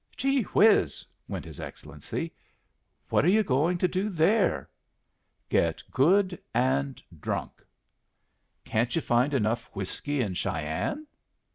"Gee 0.17 0.41
whiz!" 0.55 1.05
went 1.27 1.45
his 1.45 1.59
Excellency. 1.59 2.33
"What 3.09 3.23
are 3.23 3.29
you 3.29 3.43
going 3.43 3.77
to 3.77 3.87
do 3.87 4.09
there?" 4.09 4.67
"Get 5.47 5.83
good 5.91 6.41
and 6.55 6.99
drunk." 7.19 7.63
"Can't 8.65 8.95
you 8.95 9.01
find 9.03 9.31
enough 9.31 9.65
whiskey 9.75 10.21
in 10.21 10.33
Cheyenne?" 10.33 11.05